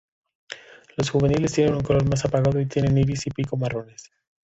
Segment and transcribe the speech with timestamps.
[0.97, 4.09] Los juveniles tienen un color más apagado y tienen iris y pico marrones.